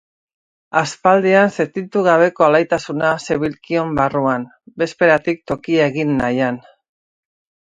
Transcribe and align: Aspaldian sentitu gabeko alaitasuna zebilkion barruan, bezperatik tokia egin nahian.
Aspaldian 0.79 1.51
sentitu 1.57 2.01
gabeko 2.07 2.45
alaitasuna 2.47 3.11
zebilkion 3.27 3.93
barruan, 4.01 4.49
bezperatik 4.83 5.45
tokia 5.53 5.87
egin 5.93 6.17
nahian. 6.25 6.59